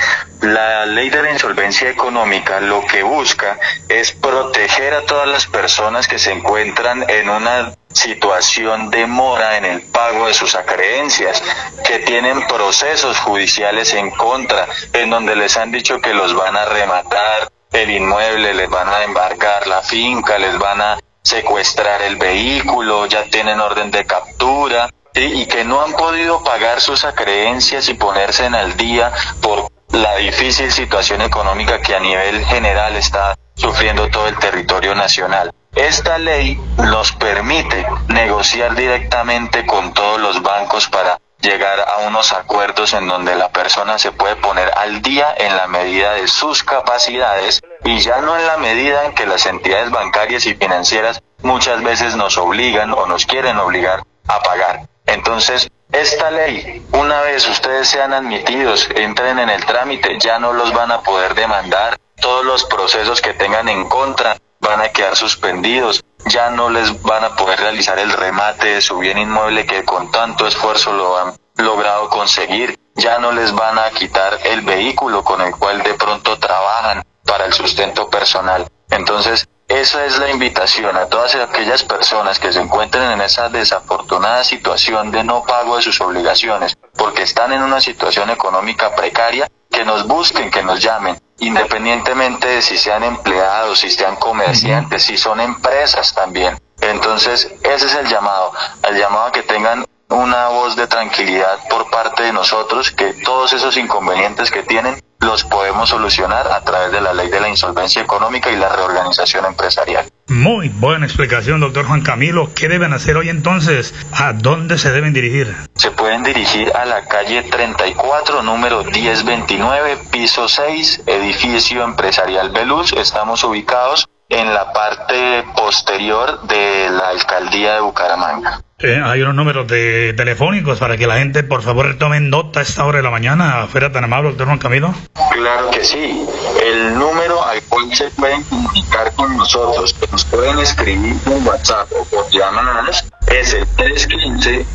La 0.42 0.86
ley 0.86 1.10
de 1.10 1.24
la 1.24 1.32
insolvencia 1.32 1.90
económica 1.90 2.60
lo 2.60 2.86
que 2.86 3.02
busca 3.02 3.58
es 3.90 4.12
proteger 4.12 4.94
a 4.94 5.08
todas 5.08 5.28
las 5.28 5.48
personas 5.48 6.08
que 6.08 6.20
se 6.20 6.34
encuentran 6.34 7.04
en 7.10 7.30
una 7.30 7.74
situación 7.92 8.92
de 8.92 9.08
mora 9.08 9.58
en 9.58 9.66
el 9.66 9.82
pago 9.82 10.28
de 10.28 10.36
sus 10.36 10.54
acreencias, 10.54 11.42
que 11.84 11.98
tienen 11.98 12.46
procesos 12.46 13.18
judiciales 13.18 13.92
en 13.96 14.12
contra, 14.12 14.68
en 14.94 15.10
donde 15.10 15.36
les 15.36 15.58
han 15.58 15.72
dicho 15.72 16.00
que 16.00 16.14
los 16.14 16.36
van 16.36 16.56
a 16.56 16.66
rematar 16.66 17.50
el 17.72 17.90
inmueble, 17.90 18.54
les 18.54 18.70
van 18.70 18.88
a 18.88 19.04
embargar 19.04 19.66
la 19.66 19.82
finca, 19.82 20.38
les 20.38 20.60
van 20.60 20.80
a 20.80 21.00
secuestrar 21.24 22.02
el 22.02 22.16
vehículo, 22.16 23.06
ya 23.06 23.24
tienen 23.26 23.60
orden 23.60 23.92
de 23.92 24.06
captura 24.06 24.90
y 25.14 25.46
que 25.46 25.66
no 25.66 25.82
han 25.82 25.94
podido 25.94 26.44
pagar 26.44 26.82
sus 26.82 27.04
acreencias 27.04 27.90
y 27.90 27.94
ponerse 27.94 28.46
en 28.46 28.56
al 28.56 28.78
día 28.78 29.12
por 29.42 29.70
la 29.90 30.16
difícil 30.16 30.72
situación 30.72 31.22
económica 31.22 31.82
que 31.82 31.96
a 31.96 32.00
nivel 32.00 32.46
general 32.46 32.96
está 32.96 33.36
sufriendo 33.56 34.10
todo 34.10 34.28
el 34.28 34.38
territorio 34.40 34.96
nacional. 34.96 35.52
Esta 35.76 36.18
ley 36.18 36.60
nos 36.78 37.12
permite 37.14 37.86
negociar 38.08 38.76
directamente 38.76 39.66
con 39.66 39.94
todos 39.94 40.20
los 40.20 40.42
bancos 40.42 40.88
para 40.88 41.20
llegar 41.42 41.80
a 41.88 42.08
unos 42.08 42.32
acuerdos 42.32 42.94
en 42.94 43.08
donde 43.08 43.36
la 43.36 43.50
persona 43.50 43.98
se 43.98 44.12
puede 44.12 44.36
poner 44.36 44.72
al 44.78 45.02
día 45.02 45.34
en 45.38 45.56
la 45.58 45.68
medida 45.68 46.14
de 46.14 46.28
sus 46.28 46.64
capacidades 46.64 47.62
y 47.84 48.00
ya 48.00 48.22
no 48.22 48.38
en 48.38 48.46
la 48.46 48.58
medida 48.58 49.06
en 49.06 49.14
que 49.14 49.26
las 49.26 49.46
entidades 49.46 49.92
bancarias 49.92 50.46
y 50.46 50.56
financieras 50.56 51.22
muchas 51.42 51.84
veces 51.84 52.16
nos 52.16 52.38
obligan 52.38 52.94
o 52.94 53.08
nos 53.08 53.26
quieren 53.26 53.58
obligar 53.58 54.04
a 54.28 54.40
pagar. 54.42 54.88
Entonces, 55.06 55.70
esta 55.92 56.32
ley, 56.32 56.86
una 56.94 57.22
vez 57.22 57.48
ustedes 57.50 57.88
sean 57.90 58.14
admitidos, 58.14 58.88
entren 58.96 59.40
en 59.40 59.50
el 59.50 59.66
trámite, 59.66 60.18
ya 60.20 60.40
no 60.40 60.54
los 60.54 60.72
van 60.74 60.92
a 60.92 61.02
poder 61.02 61.36
demandar. 61.36 61.98
Todos 62.22 62.46
los 62.46 62.64
procesos 62.66 63.20
que 63.20 63.34
tengan 63.34 63.68
en 63.68 63.90
contra 63.90 64.38
van 64.62 64.80
a 64.80 64.90
quedar 64.90 65.16
suspendidos. 65.16 66.04
Ya 66.26 66.50
no 66.50 66.70
les 66.70 67.02
van 67.02 67.24
a 67.24 67.36
poder 67.36 67.60
realizar 67.60 67.98
el 68.00 68.12
remate 68.12 68.68
de 68.68 68.82
su 68.82 68.98
bien 68.98 69.18
inmueble 69.18 69.66
que 69.66 69.84
con 69.84 70.12
tanto 70.12 70.48
esfuerzo 70.48 70.94
lo 70.94 71.18
han 71.18 71.34
logrado 71.58 72.10
conseguir. 72.10 72.78
Ya 72.96 73.20
no 73.20 73.32
les 73.32 73.54
van 73.54 73.80
a 73.80 73.90
quitar 73.92 74.40
el 74.44 74.62
vehículo 74.62 75.24
con 75.24 75.42
el 75.42 75.56
cual 75.56 75.82
de 75.84 75.94
pronto 75.96 76.38
trabajan 76.38 77.04
para 77.26 77.46
el 77.46 77.54
sustento 77.54 78.10
personal. 78.10 78.68
Entonces, 78.90 79.48
esa 79.68 80.06
es 80.06 80.20
la 80.20 80.30
invitación 80.30 80.98
a 80.98 81.06
todas 81.06 81.34
aquellas 81.36 81.84
personas 81.86 82.40
que 82.40 82.52
se 82.52 82.60
encuentren 82.60 83.10
en 83.10 83.22
esa 83.22 83.48
desafortunada 83.48 84.44
situación 84.44 85.12
de 85.12 85.24
no 85.24 85.44
pago 85.44 85.78
de 85.78 85.82
sus 85.82 86.02
obligaciones, 86.02 86.78
porque 86.98 87.24
están 87.24 87.54
en 87.54 87.64
una 87.64 87.80
situación 87.80 88.30
económica 88.30 88.94
precaria, 88.94 89.48
que 89.70 89.86
nos 89.86 90.06
busquen, 90.06 90.52
que 90.52 90.62
nos 90.62 90.82
llamen, 90.82 91.18
independientemente 91.42 92.48
de 92.48 92.62
si 92.62 92.78
sean 92.78 93.04
empleados, 93.04 93.80
si 93.80 93.90
sean 93.90 94.16
comerciantes, 94.16 95.04
si 95.04 95.18
son 95.18 95.40
empresas 95.42 96.14
también. 96.14 96.58
Entonces, 96.80 97.52
ese 97.64 97.88
es 97.88 97.96
el 97.96 98.08
llamado, 98.08 98.54
el 98.88 98.98
llamado 98.98 99.26
a 99.26 99.32
que 99.32 99.42
tengan 99.44 99.84
una 100.10 100.50
voz 100.50 100.76
de 100.76 100.88
tranquilidad 100.88 101.60
por 101.70 101.90
parte 101.90 102.24
de 102.24 102.34
nosotros, 102.34 102.92
que 102.92 103.14
todos 103.26 103.54
esos 103.54 103.76
inconvenientes 103.78 104.52
que 104.52 104.62
tienen 104.64 105.02
los 105.22 105.44
podemos 105.44 105.90
solucionar 105.90 106.48
a 106.52 106.62
través 106.62 106.92
de 106.92 107.02
la 107.02 107.14
ley 107.14 107.30
de 107.30 107.40
la 107.40 107.50
insolvencia 107.50 108.02
económica 108.02 108.52
y 108.52 108.56
la 108.56 108.70
reorganización 108.70 109.46
empresarial. 109.46 110.06
Muy 110.28 110.70
buena 110.70 111.06
explicación, 111.06 111.60
doctor 111.60 111.86
Juan 111.86 112.02
Camilo. 112.02 112.54
¿Qué 112.56 112.70
deben 112.70 112.94
hacer 112.94 113.18
hoy 113.18 113.30
entonces? 113.30 113.94
¿A 114.14 114.34
dónde 114.34 114.78
se 114.78 114.92
deben 114.92 115.14
dirigir? 115.14 115.56
Se 115.76 115.92
pueden 115.92 116.24
dirigir 116.24 116.72
a 116.76 116.86
la 116.86 117.06
calle 117.06 117.44
34, 117.44 118.42
número 118.42 118.84
1029, 118.84 120.00
piso 120.10 120.48
6, 120.48 121.04
edificio 121.06 121.84
empresarial 121.84 122.50
Beluz. 122.52 122.94
Estamos 122.94 123.44
ubicados 123.44 124.08
en 124.32 124.54
la 124.54 124.72
parte 124.72 125.44
posterior 125.56 126.42
de 126.48 126.90
la 126.90 127.10
alcaldía 127.10 127.76
de 127.76 127.82
Bucaramanga. 127.82 128.62
Eh, 128.80 129.00
hay 129.04 129.22
unos 129.22 129.36
números 129.36 129.68
de 129.68 130.14
telefónicos 130.14 130.80
para 130.80 130.98
que 130.98 131.06
la 131.06 131.18
gente, 131.18 131.44
por 131.44 131.62
favor, 131.62 131.98
tome 132.00 132.20
nota 132.20 132.62
a 132.62 132.64
esta 132.64 132.86
hora 132.86 132.98
de 132.98 133.04
la 133.04 133.12
mañana. 133.12 133.68
¿Fuera 133.68 133.92
tan 133.92 134.06
amable, 134.06 134.30
doctor 134.30 134.48
Juan 134.48 134.58
Camilo? 134.58 134.94
Claro 135.34 135.70
que 135.70 135.84
sí. 135.84 136.26
El 136.64 136.98
número 136.98 137.46
al 137.46 137.62
cual 137.64 137.94
se 137.94 138.10
pueden 138.12 138.42
comunicar 138.44 139.14
con 139.14 139.38
nosotros, 139.38 139.94
que 139.94 140.08
nos 140.12 140.26
pueden 140.26 140.58
escribir 140.60 141.16
por 141.20 141.34
WhatsApp 141.44 141.92
o 141.92 142.06
por 142.06 142.32
llamadas, 142.32 143.06
es 143.28 143.54
el 143.54 143.68
315 143.76 144.66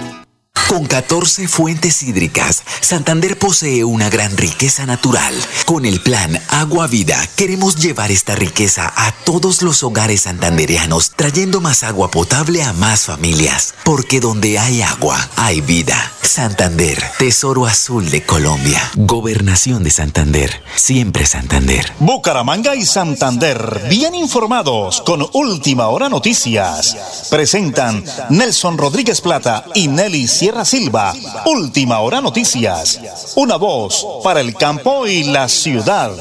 Con 0.71 0.85
14 0.85 1.49
fuentes 1.49 2.01
hídricas, 2.01 2.63
Santander 2.79 3.37
posee 3.37 3.83
una 3.83 4.09
gran 4.09 4.37
riqueza 4.37 4.85
natural. 4.85 5.33
Con 5.65 5.85
el 5.85 5.99
plan 5.99 6.41
Agua 6.47 6.87
Vida, 6.87 7.27
queremos 7.35 7.75
llevar 7.75 8.09
esta 8.09 8.35
riqueza 8.35 8.89
a 8.95 9.11
todos 9.11 9.63
los 9.63 9.83
hogares 9.83 10.21
santandereanos, 10.21 11.11
trayendo 11.17 11.59
más 11.59 11.83
agua 11.83 12.09
potable 12.09 12.63
a 12.63 12.71
más 12.71 13.01
familias. 13.01 13.73
Porque 13.83 14.21
donde 14.21 14.59
hay 14.59 14.81
agua, 14.81 15.29
hay 15.35 15.59
vida. 15.59 16.13
Santander, 16.21 16.97
Tesoro 17.19 17.65
Azul 17.65 18.09
de 18.09 18.23
Colombia. 18.25 18.81
Gobernación 18.95 19.83
de 19.83 19.89
Santander, 19.89 20.63
siempre 20.77 21.25
Santander. 21.25 21.91
Bucaramanga 21.99 22.77
y 22.77 22.85
Santander, 22.85 23.87
bien 23.89 24.15
informados 24.15 25.01
con 25.01 25.27
Última 25.33 25.89
Hora 25.89 26.07
Noticias. 26.07 27.27
Presentan 27.29 28.05
Nelson 28.29 28.77
Rodríguez 28.77 29.19
Plata 29.19 29.65
y 29.75 29.89
Nelly 29.89 30.29
Sierra 30.29 30.60
Silva. 30.65 31.13
Última 31.45 31.99
Hora 31.99 32.21
Noticias. 32.21 33.33
Una 33.37 33.57
voz 33.57 34.21
para 34.23 34.41
el 34.41 34.53
campo 34.53 35.07
y 35.07 35.31
la 35.31 35.47
ciudad. 35.47 36.11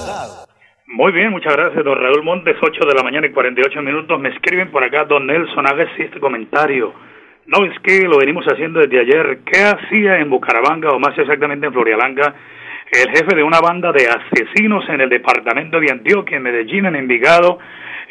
Muy 0.86 1.12
bien, 1.12 1.30
muchas 1.30 1.54
gracias, 1.56 1.84
don 1.84 1.96
Raúl 1.96 2.22
Montes, 2.24 2.56
8 2.60 2.84
de 2.84 2.94
la 2.94 3.02
mañana 3.02 3.26
y 3.26 3.30
48 3.30 3.80
minutos. 3.82 4.20
Me 4.20 4.30
escriben 4.30 4.70
por 4.70 4.82
acá, 4.82 5.04
don 5.04 5.26
Nelson, 5.26 5.66
haga 5.66 5.84
este 5.96 6.18
comentario. 6.20 6.92
No, 7.46 7.64
es 7.64 7.78
que 7.80 8.02
lo 8.02 8.18
venimos 8.18 8.44
haciendo 8.46 8.80
desde 8.80 9.00
ayer. 9.00 9.40
¿Qué 9.44 9.62
hacía 9.62 10.18
en 10.18 10.30
Bucaramanga, 10.30 10.90
o 10.90 10.98
más 10.98 11.16
exactamente 11.16 11.66
en 11.66 11.72
Florialanga, 11.72 12.34
el 12.92 13.10
jefe 13.10 13.36
de 13.36 13.42
una 13.42 13.60
banda 13.60 13.92
de 13.92 14.08
asesinos 14.08 14.84
en 14.88 15.00
el 15.00 15.08
departamento 15.08 15.78
de 15.78 15.92
Antioquia, 15.92 16.36
en 16.38 16.42
Medellín, 16.42 16.86
en 16.86 16.96
Envigado, 16.96 17.58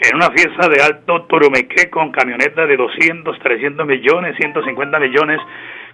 en 0.02 0.16
una 0.16 0.32
fiesta 0.32 0.70
de 0.70 0.82
alto 0.82 1.24
turumeque 1.24 1.90
con 1.90 2.12
camionetas 2.12 2.68
de 2.68 2.78
200, 2.78 3.38
300 3.40 3.86
millones, 3.86 4.36
150 4.38 5.00
millones, 5.00 5.40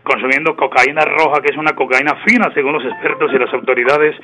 consumiendo 0.05 0.55
cocaína 0.55 1.01
roja, 1.01 1.41
que 1.41 1.51
es 1.51 1.57
una 1.57 1.75
cocaína 1.75 2.15
fina, 2.25 2.51
según 2.53 2.73
los 2.73 2.85
expertos 2.85 3.31
y 3.33 3.39
las 3.39 3.53
autoridades. 3.53 4.15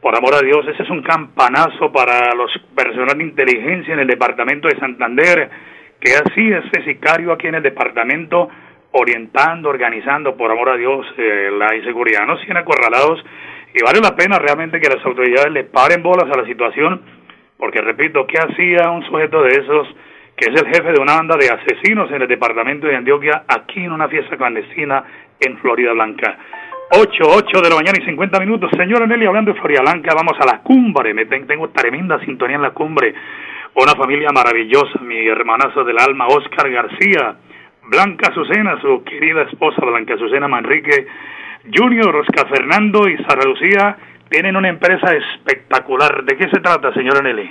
Por 0.00 0.16
amor 0.16 0.34
a 0.34 0.40
Dios, 0.40 0.66
ese 0.68 0.82
es 0.82 0.90
un 0.90 1.02
campanazo 1.02 1.90
para 1.92 2.34
los 2.34 2.50
personal 2.74 3.18
de 3.18 3.24
inteligencia 3.24 3.94
en 3.94 4.00
el 4.00 4.06
departamento 4.06 4.68
de 4.68 4.78
Santander, 4.78 5.50
que 6.00 6.12
así 6.12 6.52
ese 6.52 6.84
sicario 6.84 7.32
aquí 7.32 7.48
en 7.48 7.56
el 7.56 7.62
departamento, 7.62 8.48
orientando, 8.92 9.68
organizando, 9.68 10.36
por 10.36 10.50
amor 10.50 10.68
a 10.70 10.76
Dios, 10.76 11.06
eh, 11.18 11.50
la 11.58 11.74
inseguridad. 11.74 12.26
No 12.26 12.38
siguen 12.38 12.58
acorralados 12.58 13.24
y 13.74 13.82
vale 13.82 14.00
la 14.00 14.14
pena 14.14 14.38
realmente 14.38 14.78
que 14.78 14.94
las 14.94 15.04
autoridades 15.04 15.52
le 15.52 15.64
paren 15.64 16.02
bolas 16.02 16.30
a 16.30 16.40
la 16.40 16.46
situación, 16.46 17.02
porque 17.56 17.80
repito, 17.80 18.26
¿qué 18.26 18.38
hacía 18.38 18.90
un 18.90 19.04
sujeto 19.04 19.42
de 19.42 19.50
esos? 19.50 19.88
que 20.36 20.50
es 20.50 20.60
el 20.60 20.66
jefe 20.66 20.92
de 20.92 21.00
una 21.00 21.14
banda 21.14 21.36
de 21.36 21.48
asesinos 21.48 22.10
en 22.10 22.22
el 22.22 22.28
departamento 22.28 22.86
de 22.86 22.96
Antioquia, 22.96 23.44
aquí 23.46 23.84
en 23.84 23.92
una 23.92 24.08
fiesta 24.08 24.36
clandestina 24.36 25.04
en 25.40 25.58
Florida 25.58 25.92
Blanca. 25.92 26.36
8, 26.90 27.24
8 27.24 27.60
de 27.60 27.70
la 27.70 27.76
mañana 27.76 27.98
y 28.00 28.04
50 28.04 28.38
minutos. 28.40 28.70
Señora 28.76 29.06
Nelly, 29.06 29.26
hablando 29.26 29.52
de 29.52 29.58
Florialanca, 29.58 30.14
vamos 30.14 30.34
a 30.38 30.46
la 30.46 30.60
cumbre. 30.60 31.14
Me 31.14 31.26
tengo 31.26 31.70
tremenda 31.70 32.20
sintonía 32.20 32.56
en 32.56 32.62
la 32.62 32.70
cumbre. 32.70 33.14
Una 33.74 33.94
familia 33.94 34.28
maravillosa, 34.32 35.00
mi 35.00 35.26
hermanazo 35.26 35.82
del 35.82 35.98
alma, 35.98 36.28
Oscar 36.28 36.70
García, 36.70 37.36
Blanca 37.90 38.30
Azucena, 38.30 38.80
su 38.80 39.02
querida 39.02 39.42
esposa 39.42 39.84
Blanca 39.84 40.14
Azucena 40.14 40.46
Manrique, 40.46 41.06
Junior, 41.74 42.14
Oscar 42.16 42.48
Fernando 42.48 43.08
y 43.08 43.16
Sara 43.24 43.44
Lucía, 43.44 43.96
tienen 44.28 44.56
una 44.56 44.68
empresa 44.68 45.12
espectacular. 45.14 46.24
¿De 46.24 46.36
qué 46.36 46.48
se 46.48 46.60
trata, 46.60 46.92
señora 46.94 47.20
Nelly? 47.20 47.50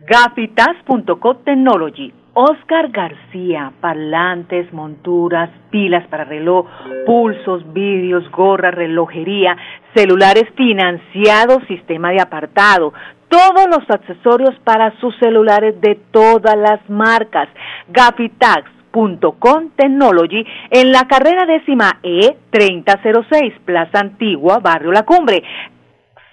Gafitas.co 0.00 1.36
Technology 1.38 2.12
Oscar 2.38 2.90
García, 2.90 3.72
parlantes, 3.80 4.70
monturas, 4.70 5.48
pilas 5.70 6.06
para 6.08 6.24
reloj, 6.24 6.66
pulsos, 7.06 7.72
vídeos, 7.72 8.30
gorra, 8.30 8.70
relojería, 8.70 9.56
celulares 9.94 10.44
financiados, 10.54 11.62
sistema 11.66 12.10
de 12.10 12.20
apartado, 12.20 12.92
todos 13.30 13.66
los 13.70 13.88
accesorios 13.88 14.54
para 14.64 14.94
sus 15.00 15.16
celulares 15.16 15.80
de 15.80 15.94
todas 16.10 16.58
las 16.58 16.78
marcas. 16.90 17.48
Gafitax.com 17.88 19.70
Technology 19.74 20.44
en 20.72 20.92
la 20.92 21.08
carrera 21.08 21.46
décima 21.46 22.00
E 22.02 22.36
3006, 22.50 23.54
Plaza 23.64 24.00
Antigua, 24.00 24.58
Barrio 24.58 24.92
La 24.92 25.04
Cumbre 25.04 25.42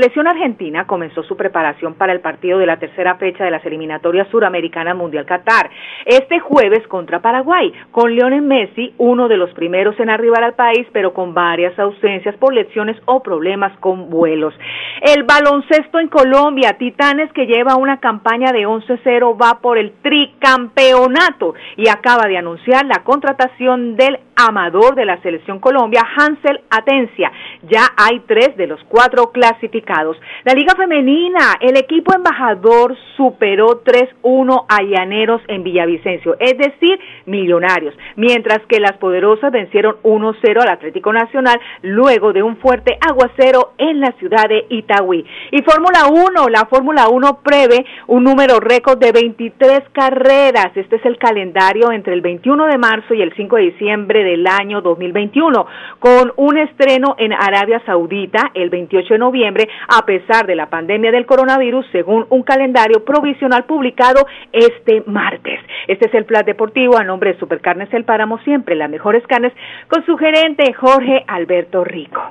Selección 0.00 0.28
argentina 0.28 0.86
comenzó 0.86 1.22
su 1.24 1.36
preparación 1.36 1.92
para 1.92 2.14
el 2.14 2.20
partido 2.20 2.58
de 2.58 2.64
la 2.64 2.78
tercera 2.78 3.16
fecha 3.16 3.44
de 3.44 3.50
las 3.50 3.62
eliminatorias 3.66 4.26
suramericanas 4.28 4.96
Mundial 4.96 5.26
Qatar 5.26 5.68
este 6.06 6.40
jueves 6.40 6.86
contra 6.88 7.20
Paraguay, 7.20 7.70
con 7.90 8.10
Lionel 8.10 8.40
Messi 8.40 8.94
uno 8.96 9.28
de 9.28 9.36
los 9.36 9.52
primeros 9.52 10.00
en 10.00 10.08
arribar 10.08 10.42
al 10.42 10.54
país, 10.54 10.86
pero 10.94 11.12
con 11.12 11.34
varias 11.34 11.78
ausencias 11.78 12.34
por 12.36 12.54
lesiones 12.54 12.96
o 13.04 13.22
problemas 13.22 13.76
con 13.80 14.08
vuelos. 14.08 14.54
El 15.02 15.24
baloncesto 15.24 15.98
en 15.98 16.08
Colombia, 16.08 16.78
Titanes 16.78 17.30
que 17.34 17.44
lleva 17.44 17.76
una 17.76 18.00
campaña 18.00 18.52
de 18.52 18.66
11-0 18.66 19.36
va 19.38 19.60
por 19.60 19.76
el 19.76 19.92
tricampeonato 20.00 21.52
y 21.76 21.90
acaba 21.90 22.26
de 22.26 22.38
anunciar 22.38 22.86
la 22.86 23.04
contratación 23.04 23.96
del 23.96 24.18
amador 24.46 24.94
de 24.94 25.04
la 25.04 25.20
selección 25.22 25.58
Colombia, 25.58 26.02
Hansel 26.16 26.60
Atencia. 26.70 27.32
Ya 27.62 27.86
hay 27.96 28.20
tres 28.26 28.56
de 28.56 28.66
los 28.66 28.82
cuatro 28.88 29.30
clasificados. 29.32 30.16
La 30.44 30.54
Liga 30.54 30.74
Femenina, 30.76 31.54
el 31.60 31.76
equipo 31.76 32.14
embajador 32.14 32.96
superó 33.16 33.82
3-1 33.84 34.64
a 34.68 34.82
Llaneros 34.82 35.42
en 35.48 35.62
Villavicencio, 35.62 36.36
es 36.38 36.56
decir, 36.56 36.98
millonarios, 37.26 37.94
mientras 38.16 38.60
que 38.66 38.80
las 38.80 38.96
poderosas 38.98 39.52
vencieron 39.52 39.96
1-0 40.02 40.62
al 40.62 40.68
Atlético 40.68 41.12
Nacional 41.12 41.60
luego 41.82 42.32
de 42.32 42.42
un 42.42 42.56
fuerte 42.56 42.98
aguacero 43.00 43.72
en 43.78 44.00
la 44.00 44.12
ciudad 44.18 44.48
de 44.48 44.66
Itagüí. 44.70 45.24
Y 45.50 45.62
Fórmula 45.62 46.06
1, 46.10 46.48
la 46.48 46.66
Fórmula 46.66 47.08
1 47.08 47.40
prevé 47.42 47.84
un 48.06 48.24
número 48.24 48.60
récord 48.60 48.98
de 48.98 49.12
23 49.12 49.80
carreras. 49.92 50.70
Este 50.74 50.96
es 50.96 51.04
el 51.04 51.18
calendario 51.18 51.92
entre 51.92 52.14
el 52.14 52.20
21 52.20 52.66
de 52.66 52.78
marzo 52.78 53.14
y 53.14 53.22
el 53.22 53.34
5 53.34 53.56
de 53.56 53.62
diciembre 53.62 54.24
del 54.30 54.46
año 54.46 54.80
2021, 54.80 55.66
con 55.98 56.32
un 56.36 56.58
estreno 56.58 57.16
en 57.18 57.32
Arabia 57.32 57.82
Saudita 57.84 58.50
el 58.54 58.70
28 58.70 59.14
de 59.14 59.18
noviembre, 59.18 59.68
a 59.88 60.04
pesar 60.06 60.46
de 60.46 60.54
la 60.54 60.70
pandemia 60.70 61.10
del 61.10 61.26
coronavirus, 61.26 61.84
según 61.90 62.26
un 62.30 62.42
calendario 62.42 63.04
provisional 63.04 63.64
publicado 63.64 64.26
este 64.52 65.02
martes. 65.06 65.60
Este 65.88 66.08
es 66.08 66.14
el 66.14 66.24
plan 66.24 66.44
deportivo 66.44 66.96
a 66.96 67.04
nombre 67.04 67.32
de 67.32 67.38
Supercarnes 67.38 67.92
El 67.92 68.04
Páramo, 68.04 68.38
siempre 68.38 68.76
las 68.76 68.90
mejores 68.90 69.26
carnes, 69.26 69.52
con 69.88 70.04
su 70.06 70.16
gerente 70.16 70.72
Jorge 70.74 71.24
Alberto 71.26 71.84
Rico. 71.84 72.22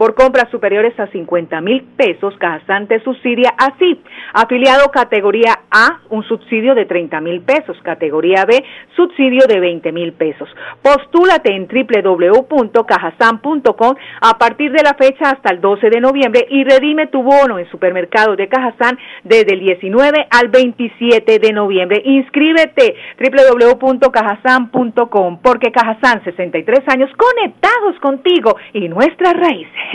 Por 0.00 0.14
compras 0.14 0.48
superiores 0.50 0.98
a 0.98 1.08
50 1.08 1.60
mil 1.60 1.82
pesos, 1.94 2.34
Cajazán 2.38 2.86
te 2.86 3.00
subsidia 3.00 3.52
así. 3.58 4.00
Afiliado 4.32 4.90
categoría 4.90 5.60
A, 5.70 6.00
un 6.08 6.24
subsidio 6.24 6.74
de 6.74 6.86
30 6.86 7.20
mil 7.20 7.42
pesos. 7.42 7.76
Categoría 7.82 8.46
B, 8.46 8.64
subsidio 8.96 9.46
de 9.46 9.60
20 9.60 9.92
mil 9.92 10.14
pesos. 10.14 10.48
Postúlate 10.80 11.54
en 11.54 11.68
www.cajazán.com 11.68 13.94
a 14.22 14.38
partir 14.38 14.72
de 14.72 14.82
la 14.82 14.94
fecha 14.94 15.32
hasta 15.32 15.52
el 15.52 15.60
12 15.60 15.90
de 15.90 16.00
noviembre 16.00 16.46
y 16.48 16.64
redime 16.64 17.08
tu 17.08 17.22
bono 17.22 17.58
en 17.58 17.70
supermercados 17.70 18.38
de 18.38 18.48
Cajazán 18.48 18.98
desde 19.24 19.52
el 19.52 19.60
19 19.60 20.28
al 20.30 20.48
27 20.48 21.40
de 21.40 21.52
noviembre. 21.52 22.00
Inscríbete 22.06 22.94
www.cajazán.com 23.18 25.42
porque 25.42 25.70
Cajazán 25.70 26.24
63 26.24 26.88
años 26.88 27.10
conectados 27.18 28.00
contigo 28.00 28.56
y 28.72 28.88
nuestras 28.88 29.34
raíces. 29.34 29.89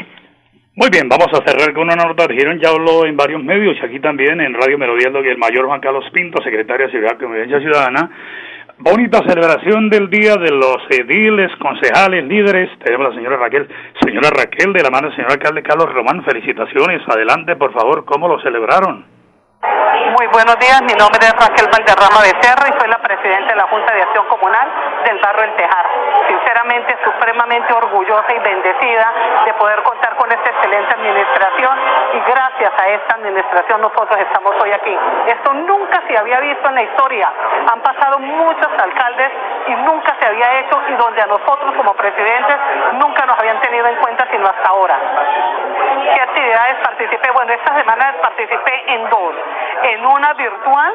Muy 0.77 0.89
bien, 0.89 1.07
vamos 1.07 1.27
a 1.31 1.41
cerrar 1.49 1.73
con 1.73 1.83
una 1.83 1.95
nota 1.95 2.27
de. 2.27 2.59
Ya 2.59 2.67
habló 2.67 3.05
en 3.05 3.15
varios 3.15 3.41
medios 3.41 3.77
y 3.81 3.85
aquí 3.85 4.01
también 4.01 4.41
en 4.41 4.53
Radio 4.53 4.77
Melodía 4.77 5.09
que 5.09 5.31
el 5.31 5.37
mayor 5.37 5.67
Juan 5.67 5.79
Carlos 5.79 6.03
Pinto, 6.11 6.43
secretario 6.43 6.87
de 6.87 6.91
Seguridad 6.91 7.15
y 7.15 7.23
Convivencia 7.23 7.61
Ciudadana. 7.61 8.11
Bonita 8.79 9.19
celebración 9.25 9.89
del 9.89 10.09
Día 10.09 10.35
de 10.35 10.51
los 10.51 10.79
Ediles, 10.89 11.49
concejales, 11.61 12.25
líderes. 12.25 12.69
Tenemos 12.83 13.05
a 13.05 13.09
la 13.11 13.15
señora 13.15 13.37
Raquel. 13.37 13.69
Señora 14.03 14.29
Raquel, 14.31 14.73
de 14.73 14.83
la 14.83 14.89
mano 14.89 15.07
del 15.07 15.15
señor 15.15 15.31
alcalde 15.31 15.63
Carlos 15.63 15.93
Román, 15.93 16.25
felicitaciones. 16.25 17.01
Adelante, 17.07 17.55
por 17.55 17.71
favor, 17.71 18.03
¿cómo 18.03 18.27
lo 18.27 18.41
celebraron? 18.41 19.14
Muy 20.15 20.27
buenos 20.27 20.57
días, 20.59 20.81
mi 20.83 20.93
nombre 20.93 21.19
es 21.25 21.33
Raquel 21.33 21.67
Valderrama 21.67 22.21
Becerra 22.21 22.69
y 22.69 22.79
soy 22.79 22.87
la 22.87 22.99
presidenta 22.99 23.49
de 23.49 23.55
la 23.55 23.67
Junta 23.67 23.93
de 23.93 24.01
Acción 24.03 24.25
Comunal 24.27 24.67
del 25.03 25.17
barrio 25.19 25.43
El 25.43 25.55
Tejar. 25.55 25.85
Sinceramente, 26.27 26.97
supremamente 27.03 27.73
orgullosa 27.73 28.33
y 28.33 28.39
bendecida 28.39 29.13
de 29.45 29.53
poder 29.55 29.81
contar 29.83 30.15
con 30.15 30.31
esta 30.31 30.49
excelente 30.49 30.93
administración 30.93 31.79
y 32.13 32.19
gracias 32.31 32.71
a 32.77 32.87
esta 32.89 33.15
administración 33.15 33.81
nosotros 33.81 34.19
estamos 34.19 34.55
hoy 34.61 34.71
aquí. 34.71 34.97
Esto 35.27 35.53
nunca 35.53 36.01
se 36.07 36.17
había 36.17 36.39
visto 36.39 36.69
en 36.69 36.75
la 36.75 36.83
historia. 36.83 37.31
Han 37.73 37.81
pasado 37.81 38.19
muchos 38.19 38.69
alcaldes 38.77 39.31
y 39.67 39.75
nunca 39.75 40.15
se 40.19 40.27
había 40.27 40.59
hecho 40.59 40.81
y 40.87 40.93
donde 40.93 41.21
a 41.21 41.25
nosotros 41.25 41.73
como 41.75 41.93
presidentes 41.93 42.57
nunca 42.93 43.25
nos 43.25 43.37
habían 43.39 43.59
tenido 43.59 43.87
en 43.87 43.95
cuenta 43.97 44.27
sino 44.31 44.47
hasta 44.47 44.69
ahora. 44.69 44.97
¿Qué 46.13 46.21
actividades 46.21 46.75
participé? 46.83 47.31
Bueno, 47.31 47.53
esta 47.53 47.75
semana 47.75 48.15
participé 48.21 48.93
en 48.93 49.09
dos. 49.09 49.35
En 49.83 50.05
una 50.05 50.33
virtual 50.33 50.93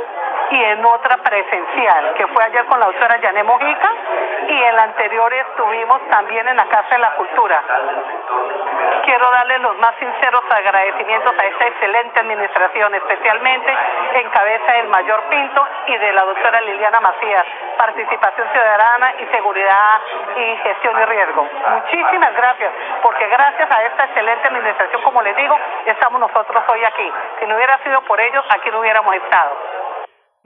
y 0.51 0.62
en 0.64 0.85
otra 0.85 1.16
presencial, 1.18 2.14
que 2.14 2.27
fue 2.29 2.44
ayer 2.44 2.64
con 2.66 2.81
la 2.81 2.87
doctora 2.87 3.20
Yané 3.20 3.44
Mojica 3.44 3.90
y 4.48 4.62
en 4.62 4.76
la 4.76 4.83
anterior 4.83 5.33
estuvimos 5.33 6.00
también 6.11 6.46
en 6.48 6.57
la 6.57 6.66
Casa 6.66 6.94
de 6.94 6.98
la 6.98 7.14
Cultura. 7.16 7.62
Quiero 9.05 9.31
darle 9.31 9.59
los 9.59 9.79
más 9.79 9.94
sinceros 9.98 10.42
agradecimientos 10.50 11.35
a 11.38 11.46
esta 11.46 11.66
excelente 11.66 12.20
administración, 12.20 12.94
especialmente 12.94 13.76
en 14.14 14.31
cabeza 14.31 14.72
del 14.72 14.88
mayor 14.88 15.22
Pinto 15.31 15.66
y 15.87 15.96
de 15.96 16.12
la 16.12 16.24
doctora 16.24 16.61
Liliana 16.61 17.00
Macías, 17.00 17.46
participación 17.76 18.48
ciudadana 18.53 19.14
y 19.18 19.26
seguridad 19.26 20.00
y 20.37 20.57
gestión 20.59 21.00
y 21.00 21.05
riesgo. 21.05 21.48
Muchísimas 21.68 22.35
gracias, 22.35 22.72
porque 23.03 23.26
gracias 23.26 23.70
a 23.70 23.85
esta 23.85 24.05
excelente 24.05 24.48
administración, 24.48 25.03
como 25.03 25.22
les 25.22 25.37
digo, 25.37 25.59
estamos 25.87 26.20
nosotros 26.20 26.62
hoy 26.68 26.85
aquí. 26.85 27.12
Si 27.40 27.46
no 27.46 27.57
hubiera 27.57 27.79
sido 27.79 28.03
por 28.03 28.20
ellos, 28.20 28.44
aquí 28.50 28.70
no 28.70 28.81
hubiéramos 28.81 29.14
estado. 29.14 29.79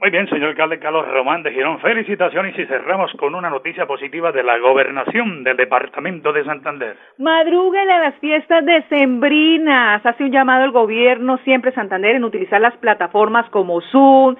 Muy 0.05 0.11
bien, 0.11 0.29
señor 0.29 0.49
alcalde 0.49 0.77
Carlos 0.77 1.07
Román 1.07 1.41
de 1.41 1.51
Girón, 1.51 1.79
felicitaciones 1.79 2.53
y 2.59 2.65
cerramos 2.67 3.11
con 3.13 3.33
una 3.33 3.49
noticia 3.49 3.87
positiva 3.87 4.31
de 4.31 4.43
la 4.43 4.59
gobernación 4.59 5.43
del 5.43 5.57
departamento 5.57 6.31
de 6.31 6.45
Santander. 6.45 6.95
Madruguen 7.17 7.89
a 7.89 7.97
las 7.97 8.15
fiestas 8.19 8.63
decembrinas. 8.63 10.05
Hace 10.05 10.25
un 10.25 10.31
llamado 10.31 10.63
el 10.63 10.69
gobierno 10.69 11.39
siempre 11.39 11.71
Santander 11.71 12.17
en 12.17 12.23
utilizar 12.23 12.61
las 12.61 12.77
plataformas 12.77 13.49
como 13.49 13.81
Zoom, 13.81 14.35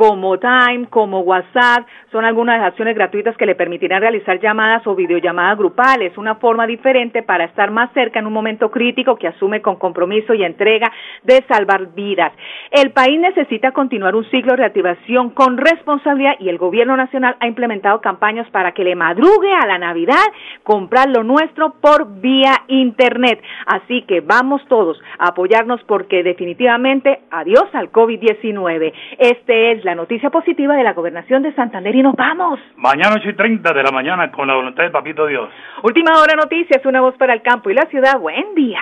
como 0.00 0.38
Time, 0.38 0.86
como 0.88 1.20
WhatsApp, 1.20 1.86
son 2.10 2.24
algunas 2.24 2.58
de 2.58 2.66
acciones 2.68 2.94
gratuitas 2.94 3.36
que 3.36 3.44
le 3.44 3.54
permitirán 3.54 4.00
realizar 4.00 4.40
llamadas 4.40 4.86
o 4.86 4.94
videollamadas 4.94 5.58
grupales, 5.58 6.16
una 6.16 6.36
forma 6.36 6.66
diferente 6.66 7.22
para 7.22 7.44
estar 7.44 7.70
más 7.70 7.92
cerca 7.92 8.18
en 8.18 8.26
un 8.26 8.32
momento 8.32 8.70
crítico 8.70 9.16
que 9.16 9.28
asume 9.28 9.60
con 9.60 9.76
compromiso 9.76 10.32
y 10.32 10.42
entrega 10.42 10.90
de 11.22 11.44
salvar 11.46 11.92
vidas. 11.94 12.32
El 12.70 12.92
país 12.92 13.20
necesita 13.20 13.72
continuar 13.72 14.16
un 14.16 14.24
ciclo 14.30 14.52
de 14.52 14.62
reactivación 14.62 15.34
con 15.34 15.58
responsabilidad 15.58 16.36
y 16.38 16.48
el 16.48 16.56
gobierno 16.56 16.96
nacional 16.96 17.36
ha 17.38 17.46
implementado 17.46 18.00
campañas 18.00 18.48
para 18.48 18.72
que 18.72 18.84
le 18.84 18.94
madrugue 18.94 19.52
a 19.52 19.66
la 19.66 19.76
Navidad 19.76 20.24
comprar 20.62 21.10
lo 21.10 21.24
nuestro 21.24 21.74
por 21.78 22.22
vía 22.22 22.54
Internet. 22.68 23.42
Así 23.66 24.00
que 24.08 24.22
vamos 24.22 24.62
todos 24.66 24.98
a 25.18 25.28
apoyarnos 25.28 25.82
porque 25.84 26.22
definitivamente 26.22 27.20
adiós 27.30 27.66
al 27.74 27.92
COVID-19. 27.92 28.94
Este 29.18 29.72
es 29.72 29.84
la 29.90 29.96
noticia 29.96 30.30
positiva 30.30 30.76
de 30.76 30.84
la 30.84 30.92
gobernación 30.92 31.42
de 31.42 31.52
Santander 31.52 31.92
y 31.96 32.02
nos 32.02 32.14
vamos. 32.14 32.60
Mañana 32.76 33.16
8 33.16 33.30
y 33.30 33.34
30 33.34 33.72
de 33.72 33.82
la 33.82 33.90
mañana 33.90 34.30
con 34.30 34.46
la 34.46 34.54
voluntad 34.54 34.84
de 34.84 34.90
Papito 34.90 35.26
Dios. 35.26 35.50
Última 35.82 36.12
hora 36.20 36.36
noticias, 36.36 36.80
una 36.86 37.00
voz 37.00 37.16
para 37.16 37.34
el 37.34 37.42
campo 37.42 37.70
y 37.70 37.74
la 37.74 37.86
ciudad. 37.86 38.20
Buen 38.20 38.54
día. 38.54 38.80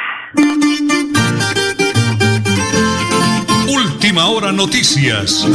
Última 3.74 4.26
hora 4.26 4.52
noticias. 4.52 5.48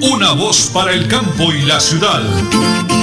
Una 0.00 0.32
voz 0.32 0.72
para 0.72 0.92
el 0.92 1.06
campo 1.08 1.52
y 1.52 1.66
la 1.66 1.78
ciudad. 1.78 3.01